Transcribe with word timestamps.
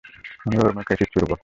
আমরা 0.45 0.61
ওর 0.63 0.73
মুখে 0.75 0.93
এসিড 0.93 1.09
ছুঁড়বো। 1.13 1.35